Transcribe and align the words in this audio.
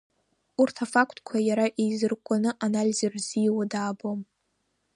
Урҭ 0.61 0.75
афактқәа 0.85 1.37
иара 1.49 1.65
еизыркәкәаны 1.83 2.49
анализ 2.65 2.99
рзиуа 3.13 3.63
даабом. 3.71 4.19